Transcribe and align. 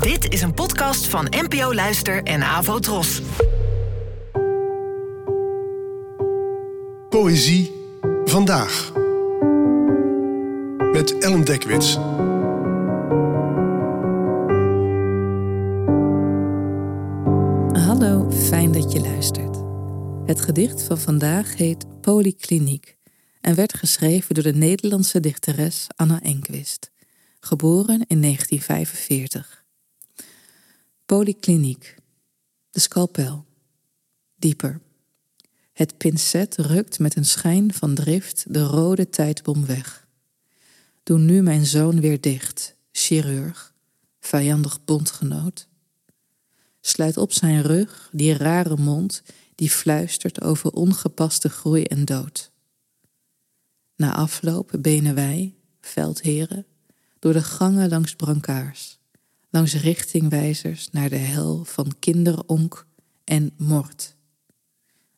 Dit 0.00 0.32
is 0.32 0.42
een 0.42 0.54
podcast 0.54 1.06
van 1.06 1.26
NPO 1.30 1.74
Luister 1.74 2.22
en 2.22 2.42
Avo 2.42 2.78
Tros. 2.78 3.22
Poëzie 7.08 7.72
vandaag. 8.24 8.92
Met 10.92 11.18
Ellen 11.18 11.44
Dekwits. 11.44 11.94
Hallo, 17.86 18.30
fijn 18.30 18.72
dat 18.72 18.92
je 18.92 19.00
luistert. 19.00 19.56
Het 20.24 20.40
gedicht 20.40 20.82
van 20.82 20.98
vandaag 20.98 21.56
heet 21.56 22.00
Polykliniek 22.00 22.96
en 23.40 23.54
werd 23.54 23.74
geschreven 23.74 24.34
door 24.34 24.44
de 24.44 24.54
Nederlandse 24.54 25.20
dichteres 25.20 25.86
Anna 25.96 26.20
Enquist, 26.22 26.90
geboren 27.40 28.04
in 28.06 28.20
1945. 28.20 29.61
Polykliniek. 31.12 31.96
De 32.70 32.80
scalpel. 32.80 33.44
Dieper. 34.36 34.80
Het 35.72 35.98
pincet 35.98 36.56
rukt 36.56 36.98
met 36.98 37.16
een 37.16 37.24
schijn 37.24 37.74
van 37.74 37.94
drift 37.94 38.44
de 38.48 38.62
rode 38.62 39.08
tijdbom 39.08 39.66
weg. 39.66 40.06
Doe 41.02 41.18
nu 41.18 41.42
mijn 41.42 41.66
zoon 41.66 42.00
weer 42.00 42.20
dicht, 42.20 42.76
chirurg, 42.92 43.74
vijandig 44.20 44.84
bondgenoot. 44.84 45.68
Sluit 46.80 47.16
op 47.16 47.32
zijn 47.32 47.62
rug 47.62 48.08
die 48.12 48.36
rare 48.36 48.76
mond 48.76 49.22
die 49.54 49.70
fluistert 49.70 50.40
over 50.42 50.70
ongepaste 50.70 51.48
groei 51.48 51.84
en 51.84 52.04
dood. 52.04 52.52
Na 53.96 54.14
afloop 54.14 54.72
benen 54.78 55.14
wij, 55.14 55.54
veldheren, 55.80 56.66
door 57.18 57.32
de 57.32 57.42
gangen 57.42 57.88
langs 57.88 58.14
brancards, 58.14 59.00
langs 59.52 59.74
richtingwijzers 59.74 60.88
naar 60.90 61.08
de 61.08 61.16
hel 61.16 61.64
van 61.64 61.92
kinderonk 61.98 62.86
en 63.24 63.52
moord. 63.56 64.16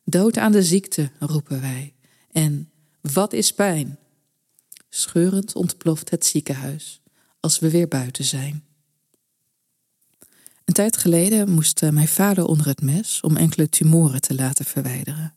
Dood 0.03 0.37
aan 0.37 0.51
de 0.51 0.63
ziekte, 0.63 1.11
roepen 1.19 1.61
wij, 1.61 1.93
en 2.31 2.69
wat 3.01 3.33
is 3.33 3.53
pijn? 3.53 3.97
Scheurend 4.89 5.55
ontploft 5.55 6.09
het 6.09 6.25
ziekenhuis 6.25 7.01
als 7.39 7.59
we 7.59 7.69
weer 7.69 7.87
buiten 7.87 8.23
zijn. 8.23 8.63
Een 10.65 10.73
tijd 10.73 10.97
geleden 10.97 11.51
moest 11.51 11.81
eh, 11.81 11.89
mijn 11.89 12.07
vader 12.07 12.45
onder 12.45 12.67
het 12.67 12.81
mes 12.81 13.21
om 13.21 13.35
enkele 13.35 13.69
tumoren 13.69 14.21
te 14.21 14.35
laten 14.35 14.65
verwijderen. 14.65 15.35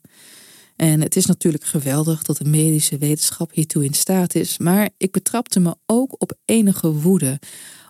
En 0.75 1.01
het 1.01 1.15
is 1.15 1.25
natuurlijk 1.25 1.63
geweldig 1.63 2.23
dat 2.23 2.37
de 2.37 2.49
medische 2.49 2.97
wetenschap 2.97 3.51
hiertoe 3.51 3.85
in 3.85 3.93
staat 3.93 4.35
is, 4.35 4.57
maar 4.57 4.89
ik 4.97 5.11
betrapte 5.11 5.59
me 5.59 5.75
ook 5.85 6.21
op 6.21 6.37
enige 6.45 6.91
woede, 6.91 7.39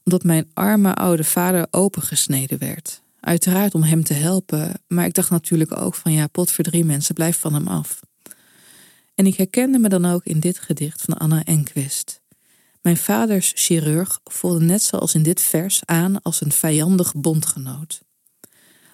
omdat 0.09 0.27
mijn 0.27 0.49
arme 0.53 0.93
oude 0.93 1.23
vader 1.23 1.67
opengesneden 1.71 2.59
werd. 2.59 3.01
Uiteraard 3.19 3.75
om 3.75 3.83
hem 3.83 4.03
te 4.03 4.13
helpen, 4.13 4.81
maar 4.87 5.05
ik 5.05 5.13
dacht 5.13 5.29
natuurlijk 5.29 5.77
ook 5.77 5.95
van 5.95 6.11
ja, 6.11 6.27
pot 6.27 6.51
voor 6.51 6.63
drie 6.63 6.85
mensen, 6.85 7.15
blijf 7.15 7.39
van 7.39 7.53
hem 7.53 7.67
af. 7.67 7.99
En 9.15 9.25
ik 9.25 9.37
herkende 9.37 9.79
me 9.79 9.89
dan 9.89 10.05
ook 10.05 10.25
in 10.25 10.39
dit 10.39 10.59
gedicht 10.59 11.01
van 11.01 11.17
Anna 11.17 11.43
Enquist. 11.43 12.21
Mijn 12.81 12.97
vaders 12.97 13.51
chirurg 13.55 14.19
voelde 14.23 14.65
net 14.65 14.83
zoals 14.83 15.15
in 15.15 15.23
dit 15.23 15.41
vers 15.41 15.81
aan 15.85 16.21
als 16.21 16.41
een 16.41 16.51
vijandig 16.51 17.15
bondgenoot. 17.15 18.01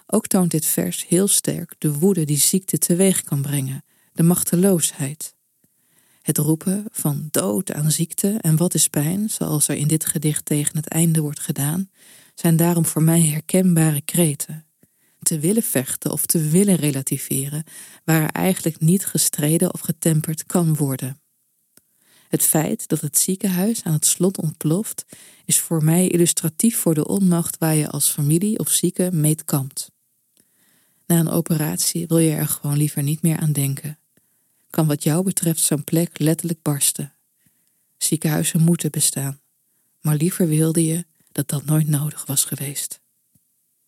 Ook 0.05 0.27
toont 0.27 0.51
dit 0.51 0.65
vers 0.65 1.05
heel 1.07 1.27
sterk 1.27 1.75
de 1.77 1.93
woede 1.93 2.25
die 2.25 2.39
ziekte 2.39 2.77
teweeg 2.77 3.23
kan 3.23 3.41
brengen, 3.41 3.83
de 4.13 4.23
machteloosheid. 4.23 5.34
Het 6.25 6.37
roepen 6.37 6.85
van 6.91 7.27
dood 7.31 7.71
aan 7.71 7.91
ziekte 7.91 8.37
en 8.41 8.57
wat 8.57 8.73
is 8.73 8.87
pijn, 8.87 9.29
zoals 9.29 9.67
er 9.67 9.75
in 9.75 9.87
dit 9.87 10.05
gedicht 10.05 10.45
tegen 10.45 10.75
het 10.75 10.87
einde 10.87 11.21
wordt 11.21 11.39
gedaan, 11.39 11.89
zijn 12.35 12.55
daarom 12.55 12.85
voor 12.85 13.03
mij 13.03 13.21
herkenbare 13.21 14.01
kreten. 14.01 14.65
Te 15.21 15.39
willen 15.39 15.63
vechten 15.63 16.11
of 16.11 16.25
te 16.25 16.49
willen 16.49 16.75
relativeren, 16.75 17.63
waar 18.03 18.21
er 18.21 18.29
eigenlijk 18.29 18.79
niet 18.79 19.05
gestreden 19.05 19.73
of 19.73 19.79
getemperd 19.79 20.45
kan 20.45 20.75
worden. 20.75 21.21
Het 22.27 22.43
feit 22.43 22.87
dat 22.87 23.01
het 23.01 23.17
ziekenhuis 23.17 23.83
aan 23.83 23.93
het 23.93 24.05
slot 24.05 24.37
ontploft, 24.37 25.05
is 25.45 25.59
voor 25.59 25.83
mij 25.83 26.07
illustratief 26.07 26.77
voor 26.77 26.93
de 26.93 27.07
onmacht 27.07 27.57
waar 27.57 27.75
je 27.75 27.89
als 27.89 28.09
familie 28.09 28.59
of 28.59 28.69
zieke 28.69 29.09
mee 29.13 29.35
kampt. 29.45 29.91
Na 31.05 31.19
een 31.19 31.29
operatie 31.29 32.07
wil 32.07 32.17
je 32.17 32.35
er 32.35 32.47
gewoon 32.47 32.77
liever 32.77 33.03
niet 33.03 33.21
meer 33.21 33.37
aan 33.37 33.51
denken. 33.51 33.99
Kan 34.75 34.87
wat 34.87 35.03
jou 35.03 35.23
betreft 35.23 35.61
zo'n 35.61 35.83
plek 35.83 36.19
letterlijk 36.19 36.61
barsten. 36.61 37.13
Ziekenhuizen 37.97 38.61
moeten 38.61 38.91
bestaan, 38.91 39.39
maar 40.01 40.15
liever 40.15 40.47
wilde 40.47 40.85
je 40.85 41.05
dat 41.31 41.49
dat 41.49 41.65
nooit 41.65 41.87
nodig 41.87 42.25
was 42.25 42.43
geweest. 42.43 43.01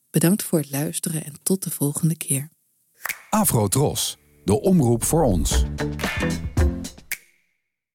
Bedankt 0.10 0.44
voor 0.44 0.60
het 0.60 0.72
luisteren 0.72 1.26
en 1.26 1.34
tot 1.44 1.64
de 1.64 1.70
volgende 1.70 2.16
keer. 2.16 2.50
Afro 3.30 3.68
Tros, 3.68 4.18
de 4.44 4.62
omroep 4.62 5.04
voor 5.04 5.24
ons. 5.24 5.64